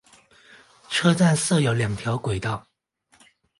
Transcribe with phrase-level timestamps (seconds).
[0.89, 2.65] 车站设有两条轨道。